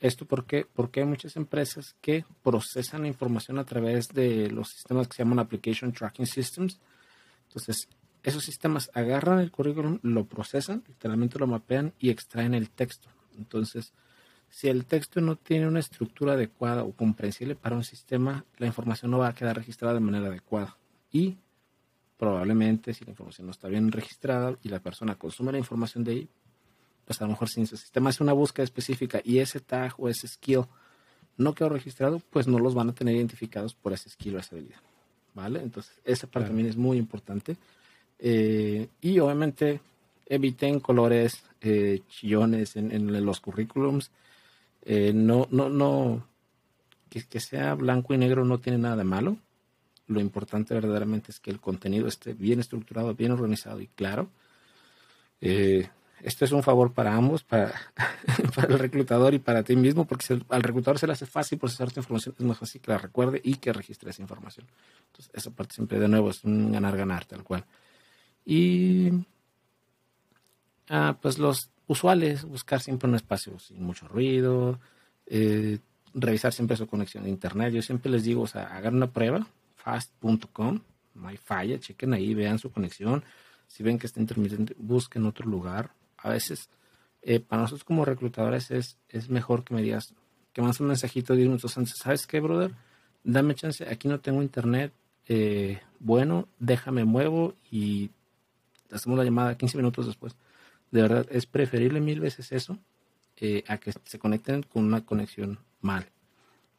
[0.01, 0.66] ¿Esto por qué?
[0.73, 5.23] Porque hay muchas empresas que procesan la información a través de los sistemas que se
[5.23, 6.79] llaman Application Tracking Systems.
[7.49, 7.88] Entonces,
[8.23, 13.09] esos sistemas agarran el currículum, lo procesan, literalmente lo mapean y extraen el texto.
[13.38, 13.92] Entonces,
[14.50, 19.11] si el texto no tiene una estructura adecuada o comprensible para un sistema, la información
[19.11, 20.76] no va a quedar registrada de manera adecuada.
[21.12, 21.37] Y
[22.16, 26.12] probablemente si la información no está bien registrada y la persona consume la información de
[26.12, 26.28] ahí,
[27.04, 30.09] pues a lo mejor si su sistema hace una búsqueda específica y ese tag o
[30.09, 30.64] ese skill
[31.37, 34.56] no quedó registrado, pues no los van a tener identificados por ese skill o esa
[34.56, 34.80] habilidad.
[35.35, 35.61] ¿Vale?
[35.61, 37.56] Entonces, esa parte también es muy importante.
[38.18, 39.80] Eh, y obviamente
[40.24, 44.11] eviten colores eh, chillones en, los currículums.
[44.88, 46.29] Eh, no, no, no,
[47.11, 49.37] que, sea blanco y negro no tiene nada de malo.
[50.07, 54.31] Lo importante verdaderamente es que el contenido esté bien estructurado, bien organizado y claro.
[55.40, 55.88] Eh,
[56.22, 57.75] esto es un favor para ambos, para,
[58.68, 61.99] el reclutador y para ti mismo, porque al reclutador se le hace fácil procesar tu
[61.99, 64.68] información, es más fácil que la recuerde y que registre esa información.
[65.07, 67.64] Entonces, esa parte siempre, de nuevo, es ganar-ganar, tal cual.
[68.44, 69.11] Y,
[70.90, 74.81] ah, pues los usuales, buscar siempre un espacio sin mucho ruido,
[75.27, 75.79] eh,
[76.14, 77.72] revisar siempre su conexión a internet.
[77.72, 79.46] Yo siempre les digo, o sea, hagan una prueba,
[79.77, 80.81] fast.com,
[81.14, 83.25] no hay falla, chequen ahí, vean su conexión.
[83.66, 86.68] Si ven que está intermitente, busquen otro lugar a veces
[87.22, 90.14] eh, para nosotros como reclutadores es, es mejor que me digas,
[90.53, 92.72] que mandes un mensajito 10 minutos antes, ¿sabes qué, brother?
[93.25, 94.92] Dame chance, aquí no tengo internet,
[95.27, 98.11] eh, bueno, déjame muevo y
[98.92, 100.37] hacemos la llamada 15 minutos después.
[100.90, 102.79] De verdad, es preferible mil veces eso
[103.38, 106.07] eh, a que se conecten con una conexión mal.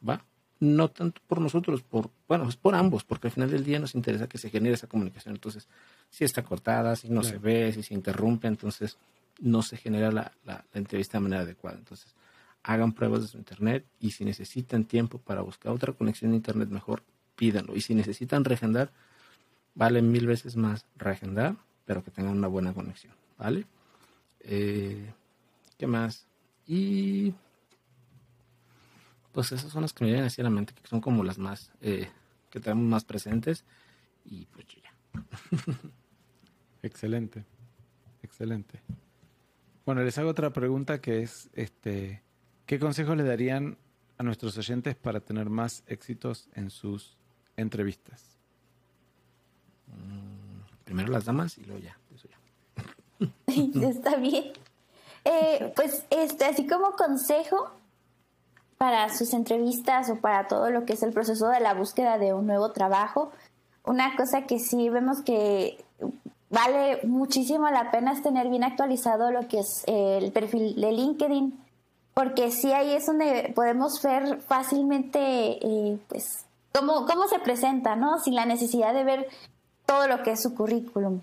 [0.07, 0.23] ¿Va?
[0.59, 3.93] No tanto por nosotros, por, bueno, es por ambos, porque al final del día nos
[3.93, 5.35] interesa que se genere esa comunicación.
[5.35, 5.67] Entonces,
[6.09, 8.97] si está cortada, si no se ve, si se interrumpe, entonces
[9.39, 11.77] no se genera la, la, entrevista de manera adecuada.
[11.77, 12.15] Entonces,
[12.63, 16.69] hagan pruebas de su internet y si necesitan tiempo para buscar otra conexión de internet
[16.69, 17.03] mejor,
[17.35, 17.75] pídanlo.
[17.75, 18.91] Y si necesitan reagendar,
[19.75, 23.67] vale mil veces más reagendar, pero que tengan una buena conexión, ¿vale?
[24.41, 25.13] Eh,
[25.77, 26.27] ¿Qué más?
[26.65, 27.33] Y
[29.31, 31.37] pues esas son las que me vienen así a la mente, que son como las
[31.37, 32.09] más, eh,
[32.49, 33.63] que tenemos más presentes.
[34.25, 34.91] Y pues ya.
[36.81, 37.45] excelente,
[38.23, 38.81] excelente.
[39.85, 42.23] Bueno, les hago otra pregunta que es, este,
[42.65, 43.77] ¿qué consejos le darían
[44.17, 47.15] a nuestros oyentes para tener más éxitos en sus
[47.55, 48.39] entrevistas?
[49.87, 51.97] Mm, primero las damas y luego ya.
[53.47, 54.53] Está bien.
[55.25, 57.71] Eh, pues este, así como consejo
[58.77, 62.33] para sus entrevistas o para todo lo que es el proceso de la búsqueda de
[62.33, 63.31] un nuevo trabajo,
[63.83, 65.83] una cosa que sí vemos que
[66.49, 71.59] vale muchísimo la pena es tener bien actualizado lo que es el perfil de LinkedIn,
[72.13, 78.19] porque sí ahí es donde podemos ver fácilmente, eh, pues, cómo, cómo se presenta, ¿no?
[78.19, 79.27] Sin la necesidad de ver
[79.85, 81.21] todo lo que es su currículum.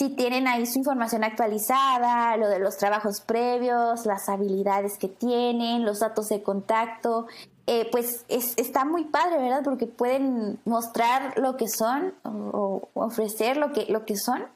[0.00, 5.84] Si tienen ahí su información actualizada, lo de los trabajos previos, las habilidades que tienen,
[5.84, 7.26] los datos de contacto,
[7.66, 9.60] eh, pues está muy padre, ¿verdad?
[9.62, 14.46] Porque pueden mostrar lo que son o, o ofrecer lo que, lo que son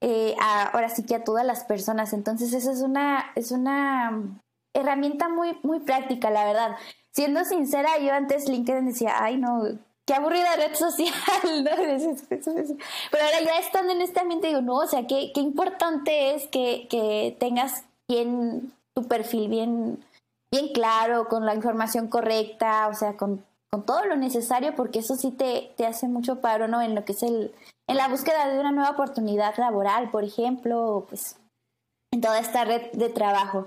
[0.00, 2.12] eh, ahora sí que a todas las personas.
[2.12, 4.20] Entonces, esa es una, es una
[4.74, 6.76] herramienta muy, muy práctica, la verdad.
[7.12, 9.62] Siendo sincera, yo antes LinkedIn decía, ay, no,
[10.06, 11.12] qué aburrida red social,
[11.64, 11.70] ¿no?
[13.10, 16.48] Pero ahora ya estando en este ambiente digo, no, o sea, qué, qué importante es
[16.48, 20.04] que, que tengas bien tu perfil bien,
[20.50, 25.16] bien claro, con la información correcta, o sea, con, con todo lo necesario, porque eso
[25.16, 26.82] sí te, te hace mucho paro, ¿no?
[26.82, 27.54] En lo que es el,
[27.88, 31.36] en la búsqueda de una nueva oportunidad laboral, por ejemplo, pues
[32.12, 33.66] en toda esta red de trabajo.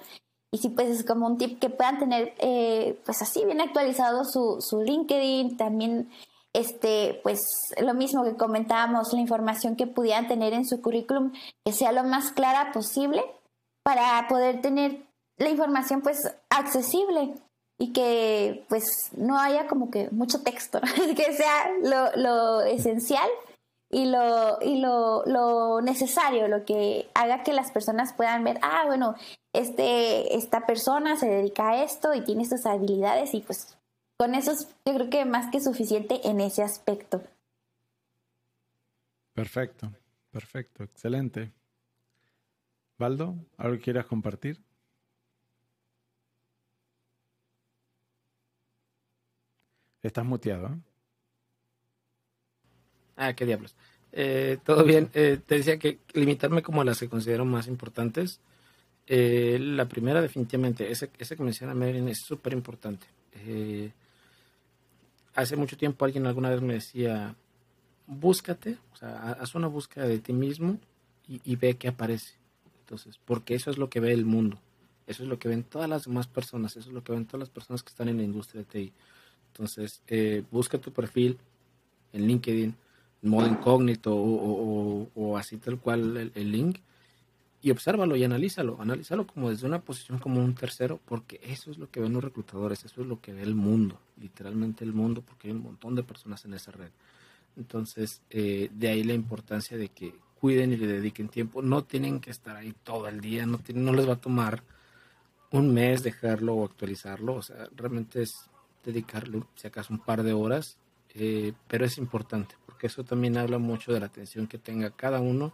[0.55, 4.23] Y sí, pues es como un tip que puedan tener, eh, pues así bien actualizado
[4.23, 6.09] su, su LinkedIn, también
[6.53, 7.41] este, pues
[7.81, 11.33] lo mismo que comentábamos, la información que pudieran tener en su currículum,
[11.65, 13.21] que sea lo más clara posible
[13.83, 17.33] para poder tener la información pues accesible
[17.77, 20.79] y que pues no haya como que mucho texto,
[21.17, 23.27] que sea lo, lo esencial
[23.95, 28.83] y lo, y lo, lo, necesario, lo que haga que las personas puedan ver, ah,
[28.87, 29.15] bueno,
[29.53, 33.77] este, esta persona se dedica a esto y tiene estas habilidades y pues
[34.17, 37.23] con eso es, yo creo que más que suficiente en ese aspecto.
[39.33, 39.89] Perfecto,
[40.29, 41.53] perfecto, excelente.
[42.97, 44.61] Valdo, ¿algo quieras compartir?
[50.01, 50.67] Estás muteado.
[50.67, 50.94] ¿eh?
[53.15, 53.75] Ah, qué diablos.
[54.17, 55.09] Eh, todo bien.
[55.13, 58.39] Eh, te decía que limitarme como a las que considero más importantes.
[59.07, 63.05] Eh, la primera, definitivamente, esa, esa que menciona Marilyn es súper importante.
[65.35, 67.35] hace mucho tiempo alguien alguna vez me decía,
[68.07, 70.79] búscate, o sea, haz una búsqueda de ti mismo
[71.27, 72.35] y, y, ve qué aparece.
[72.81, 74.59] Entonces, porque eso es lo que ve el mundo.
[75.07, 76.77] Eso es lo que ven todas las demás personas.
[76.77, 78.93] Eso es lo que ven todas las personas que están en la industria de TI.
[79.51, 80.01] Entonces,
[80.51, 81.37] busca tu perfil
[82.13, 82.75] en LinkedIn
[83.25, 86.79] modo incógnito o, así tal cual el, link
[87.61, 91.77] y obsérvalo y analízalo, analízalo como desde una posición como un tercero, porque eso es
[91.77, 95.21] lo que ven los reclutadores, eso es lo que ve el mundo, literalmente el mundo,
[95.21, 96.91] porque hay un montón de personas en esa red.
[97.57, 101.63] Entonces, eh, de ahí la importancia de que cuiden y le dediquen tiempo.
[101.63, 104.61] No tienen que estar ahí todo el día, no, no les va a tomar
[105.49, 107.33] un mes dejarlo o actualizarlo.
[107.33, 108.35] O sea, realmente es
[108.83, 110.77] dedicarle, si acaso, un par de horas,
[111.15, 112.55] eh, pero es importante,
[112.85, 115.53] porque eso también habla mucho de la atención que tenga cada uno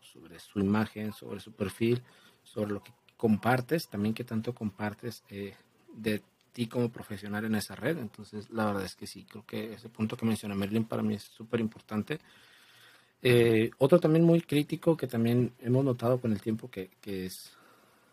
[0.00, 2.00] sobre su imagen, sobre su perfil,
[2.44, 5.54] sobre lo que compartes, también que tanto compartes eh,
[5.92, 7.98] de ti como profesional en esa red.
[7.98, 11.14] Entonces, la verdad es que sí, creo que ese punto que menciona Merlin para mí
[11.14, 12.20] es súper importante.
[13.20, 17.52] Eh, otro también muy crítico que también hemos notado con el tiempo que, que es,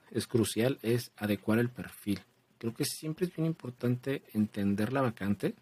[0.09, 2.21] es crucial es adecuar el perfil.
[2.57, 5.53] Creo que siempre es bien importante entender la vacante.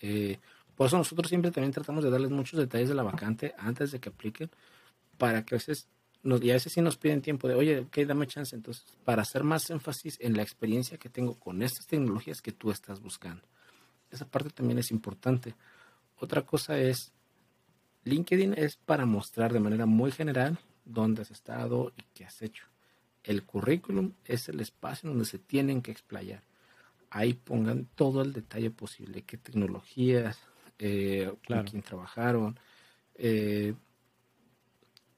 [0.00, 0.38] Eh,
[0.76, 4.00] por eso nosotros siempre también tratamos de darles muchos detalles de la vacante antes de
[4.00, 4.50] que apliquen,
[5.18, 5.88] para que a veces,
[6.22, 8.56] y a veces sí nos piden tiempo de, oye, ok, dame chance.
[8.56, 12.70] Entonces, para hacer más énfasis en la experiencia que tengo con estas tecnologías que tú
[12.70, 13.42] estás buscando.
[14.10, 15.54] Esa parte también es importante.
[16.18, 17.12] Otra cosa es,
[18.04, 22.64] LinkedIn es para mostrar de manera muy general dónde has estado y qué has hecho.
[23.22, 26.42] El currículum es el espacio donde se tienen que explayar.
[27.10, 30.38] Ahí pongan todo el detalle posible, qué tecnologías,
[30.78, 32.58] eh, con quién trabajaron,
[33.16, 33.74] eh,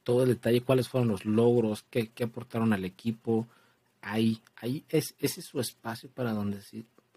[0.05, 3.49] todo el detalle, cuáles fueron los logros, qué, aportaron al equipo.
[4.03, 6.61] Ahí, ahí es, ese es su espacio para donde,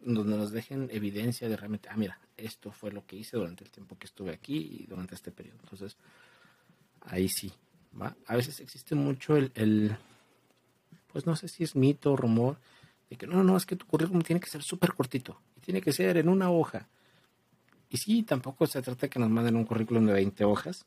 [0.01, 3.69] donde nos dejen evidencia de realmente, ah, mira, esto fue lo que hice durante el
[3.69, 5.57] tiempo que estuve aquí y durante este periodo.
[5.63, 5.97] Entonces,
[7.01, 7.51] ahí sí,
[7.99, 8.15] ¿va?
[8.25, 9.95] A veces existe mucho el,
[11.11, 12.57] pues no sé si es mito o rumor,
[13.09, 15.81] de que no, no, es que tu currículum tiene que ser súper cortito y tiene
[15.81, 16.87] que ser en una hoja.
[17.89, 20.85] Y sí, tampoco se trata de que nos manden un currículum de 20 hojas,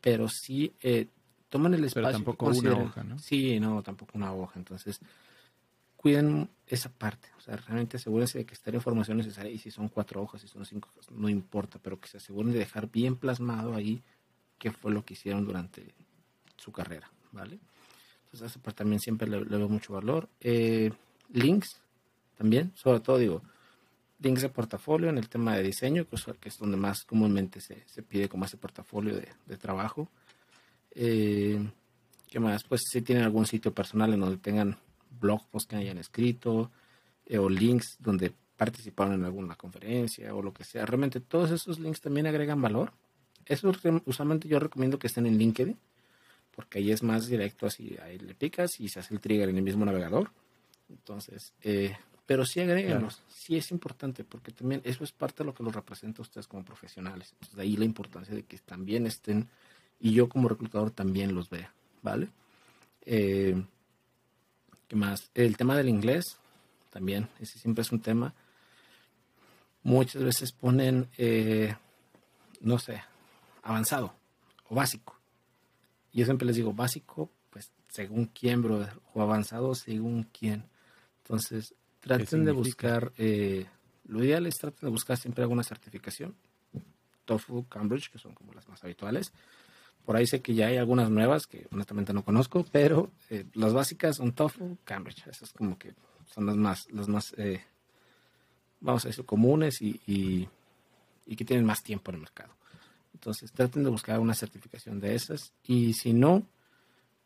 [0.00, 1.06] pero sí eh,
[1.48, 2.02] toman el espacio.
[2.02, 3.18] Pero tampoco una hoja, ¿no?
[3.18, 4.58] Sí, no, tampoco una hoja.
[4.58, 5.00] Entonces,
[5.96, 7.28] cuiden esa parte.
[7.38, 9.50] O sea, realmente asegúrense de que esté la información necesaria.
[9.50, 12.52] Y si son cuatro hojas, si son cinco hojas, no importa, pero que se aseguren
[12.52, 14.02] de dejar bien plasmado ahí
[14.58, 15.94] qué fue lo que hicieron durante
[16.56, 17.58] su carrera, ¿vale?
[18.24, 20.28] Entonces, esa parte también siempre le, veo mucho valor.
[20.40, 20.92] Eh,
[21.32, 21.80] links,
[22.36, 23.42] también, sobre todo, digo,
[24.20, 26.16] links de portafolio en el tema de diseño, que
[26.48, 30.08] es, donde más comúnmente se, pide como ese portafolio de, trabajo.
[30.94, 31.58] Eh,
[32.28, 32.64] ¿Qué más?
[32.64, 34.76] Pues si tienen algún sitio personal en donde tengan
[35.20, 36.70] blog posts que hayan escrito
[37.26, 40.86] eh, o links donde participaron en alguna conferencia o lo que sea.
[40.86, 42.92] Realmente todos esos links también agregan valor.
[43.46, 43.72] Eso
[44.04, 45.76] usualmente yo recomiendo que estén en LinkedIn
[46.54, 49.56] porque ahí es más directo, así ahí le picas y se hace el trigger en
[49.56, 50.30] el mismo navegador.
[50.90, 51.96] Entonces, eh,
[52.30, 55.74] pero sí agréguenos, sí es importante, porque también eso es parte de lo que los
[55.74, 57.30] representa a ustedes como profesionales.
[57.32, 59.48] Entonces, de ahí la importancia de que también estén
[59.98, 62.28] y yo como reclutador también los vea, ¿vale?
[63.04, 63.60] Eh,
[64.86, 65.28] ¿Qué más?
[65.34, 66.38] El tema del inglés,
[66.90, 68.32] también, ese siempre es un tema.
[69.82, 71.74] Muchas veces ponen, eh,
[72.60, 73.02] no sé,
[73.60, 74.14] avanzado
[74.68, 75.18] o básico.
[76.12, 80.70] Yo siempre les digo, básico, pues según quién, brother, o avanzado según quién.
[81.24, 83.66] Entonces, Traten de buscar, eh,
[84.08, 86.34] lo ideal es traten de buscar siempre alguna certificación.
[87.24, 89.32] TOEFL, Cambridge, que son como las más habituales.
[90.04, 93.72] Por ahí sé que ya hay algunas nuevas que honestamente no conozco, pero eh, las
[93.72, 95.26] básicas son TOEFL, Cambridge.
[95.26, 95.94] Esas como que
[96.26, 97.62] son las más, las más eh,
[98.80, 100.48] vamos a decir, comunes y, y,
[101.26, 102.54] y, que tienen más tiempo en el mercado.
[103.14, 106.46] Entonces traten de buscar una certificación de esas y si no,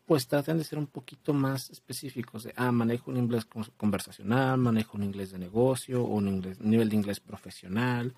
[0.07, 4.97] pues traten de ser un poquito más específicos de, ah, manejo un inglés conversacional, manejo
[4.99, 8.14] un inglés de negocio o un, inglés, nivel de inglés profesional.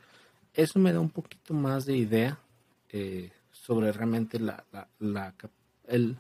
[0.52, 2.38] Eso me da un poquito más de idea
[2.88, 4.64] eh, sobre realmente la,
[4.98, 5.34] la,
[5.86, 6.16] el,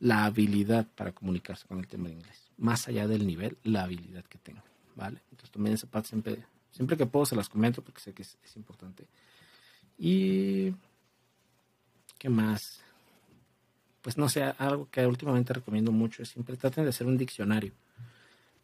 [0.00, 2.50] la habilidad para comunicarse con el tema de inglés.
[2.58, 4.62] Más allá del nivel, la habilidad que tengo,
[4.94, 5.22] ¿vale?
[5.30, 8.36] Entonces también esa parte siempre, siempre que puedo se las comento porque sé que es,
[8.44, 9.06] es importante.
[9.96, 10.72] Y...
[12.18, 12.80] ¿Qué más?
[14.02, 17.72] Pues no sé, algo que últimamente recomiendo mucho es siempre traten de hacer un diccionario.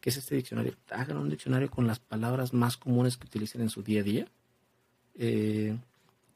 [0.01, 0.75] ¿Qué es este diccionario?
[0.91, 4.27] Hagan un diccionario con las palabras más comunes que utilicen en su día a día.
[5.17, 5.77] Eh,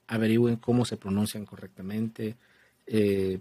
[0.07, 2.37] averigüen cómo se pronuncian correctamente.
[2.87, 3.41] Eh,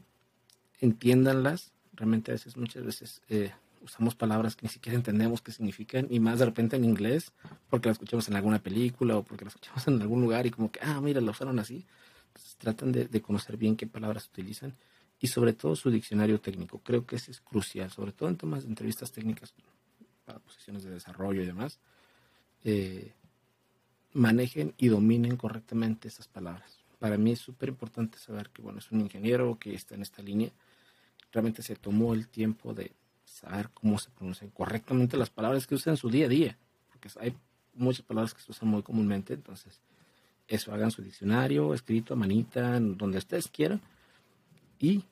[0.80, 1.72] entiéndanlas.
[1.93, 3.51] Realmente a veces, muchas veces eh,
[3.84, 7.32] usamos palabras que ni siquiera entendemos qué significan y más de repente en inglés
[7.70, 10.72] porque las escuchamos en alguna película o porque las escuchamos en algún lugar y como
[10.72, 11.86] que, ah, mira, la usaron así.
[12.28, 14.74] Entonces, tratan de, de conocer bien qué palabras utilizan
[15.22, 16.80] y sobre todo su diccionario técnico.
[16.80, 19.53] Creo que ese es crucial, sobre todo en temas de entrevistas técnicas
[20.26, 21.80] para posiciones de desarrollo y demás.
[22.63, 23.13] Eh,
[24.13, 28.91] manejen y dominen correctamente esas palabras, para mí es súper importante saber que, bueno, es
[28.91, 30.51] un ingeniero que está en esta línea.
[31.32, 32.91] Realmente se tomó el tiempo de
[33.26, 36.57] saber cómo se pronuncian correctamente las palabras que usa en su día a día.
[36.91, 37.36] Porque hay
[37.74, 39.82] muchas palabras que se usan muy comúnmente, entonces
[40.47, 43.82] eso hagan su diccionario, escrito a manita, donde ustedes quieran,
[44.78, 45.03] y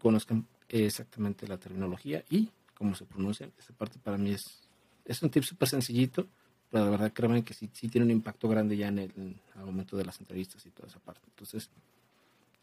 [0.00, 3.48] conozcan exactamente la terminología y cómo se pronuncia.
[3.58, 4.68] Esa parte para mí es,
[5.04, 6.26] es un tip súper sencillito,
[6.70, 9.96] pero la verdad créanme que sí, sí tiene un impacto grande ya en el, momento
[9.96, 11.22] de las entrevistas y toda esa parte.
[11.28, 11.70] Entonces,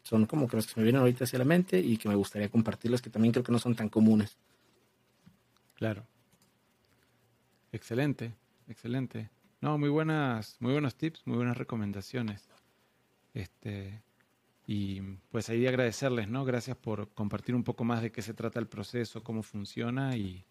[0.02, 2.48] son como que los que me vienen ahorita hacia la mente y que me gustaría
[2.48, 4.36] compartirlos, que también creo que no son tan comunes.
[5.74, 6.04] Claro.
[7.70, 8.34] Excelente,
[8.68, 9.30] excelente.
[9.60, 12.48] No, muy buenas, muy buenos tips, muy buenas recomendaciones.
[13.34, 14.02] Este,
[14.70, 15.00] y
[15.30, 16.44] pues ahí agradecerles, ¿no?
[16.44, 20.44] Gracias por compartir un poco más de qué se trata el proceso, cómo funciona y,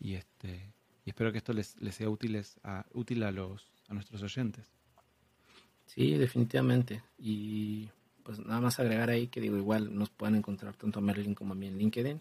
[0.00, 0.72] y este,
[1.04, 4.64] y espero que esto les, les sea útiles a, útil a los a nuestros oyentes.
[5.84, 7.02] Sí, definitivamente.
[7.18, 7.90] Y
[8.22, 11.52] pues nada más agregar ahí que digo, igual nos pueden encontrar tanto a Merlin como
[11.52, 12.18] a mí en LinkedIn.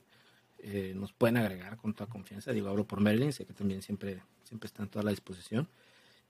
[0.61, 2.51] Eh, nos pueden agregar con toda confianza.
[2.51, 5.69] Digo, hablo por Merlin, sé que también siempre, siempre está en toda la disposición.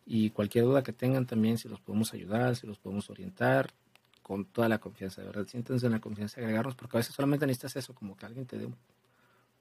[0.05, 3.74] Y cualquier duda que tengan también, si los podemos ayudar, si los podemos orientar,
[4.30, 5.48] con toda la confianza, de verdad.
[5.48, 8.46] Siéntense en la confianza de agregarnos, porque a veces solamente necesitas eso, como que alguien
[8.46, 8.76] te dé un,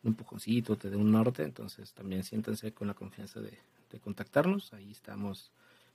[0.05, 1.43] empujoncito, te dé un norte.
[1.43, 3.57] Entonces también siéntense con la confianza de,
[4.05, 4.75] contactarnos.
[4.75, 5.53] Ahí estamos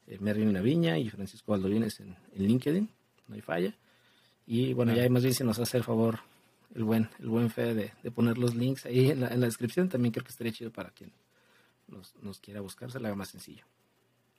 [0.08, 2.90] eh, Merlin Viña y Francisco Valdovines en, en, LinkedIn,
[3.28, 3.76] no hay falla.
[4.48, 6.22] Y bueno, ya más bien si nos hace el favor
[6.74, 9.88] el buen, el buen fe de, poner los links ahí en la, en la, descripción,
[9.88, 11.12] también creo que estaría chido para quien
[11.88, 13.66] nos, nos quiera buscar, se le haga más sencillo.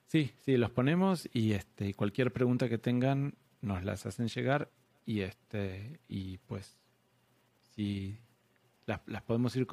[0.07, 4.71] Sí, sí, los ponemos y este cualquier pregunta que tengan nos las hacen llegar
[5.05, 6.77] y este y pues
[7.71, 8.19] si
[8.85, 9.67] las, podemos ir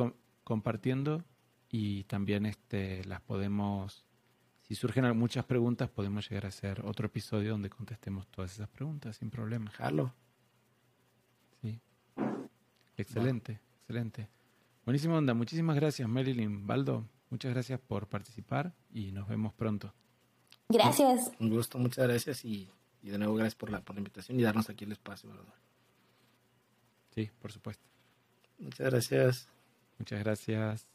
[0.45, 1.25] compartiendo
[1.69, 4.05] y también este las podemos
[4.63, 9.17] si surgen muchas preguntas podemos llegar a hacer otro episodio donde contestemos todas esas preguntas
[9.17, 9.71] sin problema.
[9.73, 10.15] Jalo.
[11.61, 11.81] Sí.
[12.97, 14.29] Excelente, excelente.
[14.85, 15.35] Buenísima onda.
[15.35, 16.67] Muchísimas gracias, Marilyn.
[16.67, 19.95] Baldo, muchas gracias por participar y nos vemos pronto.
[20.69, 21.33] Gracias.
[21.39, 22.69] Un gusto, muchas gracias y,
[23.11, 25.55] de nuevo gracias por la, por la invitación y darnos aquí el espacio, ¿verdad?
[27.15, 27.85] Sí, por supuesto.
[28.59, 29.49] Muchas gracias.
[29.99, 30.87] Muchas gracias.